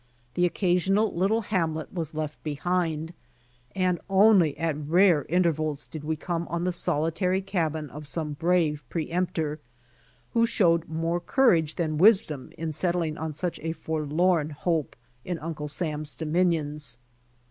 [0.33, 3.13] The occasional little hamlet was left behind
[3.75, 8.83] and only at rare intervals did we come on the solitary cabin of some brave
[8.89, 9.59] pre emptor,
[10.33, 15.67] who showed more courage than wisdom in settling on such a forlorn hope in Uncle
[15.67, 16.97] Sam's domains.